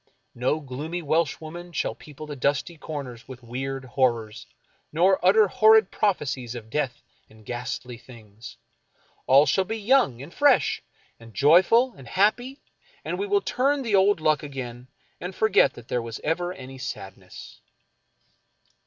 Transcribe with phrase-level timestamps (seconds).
[0.33, 4.47] No gloomy Welsh woman shall people the dusky corners with weird horrors,
[4.91, 8.57] nor utter horrid prophecies of death and ghastly things.
[9.27, 10.81] All shall be young, and fresh,
[11.19, 12.63] and joyful, and happy,
[13.05, 14.87] and we will turn the old luck again,
[15.19, 17.61] and forget that there was ever any sadness.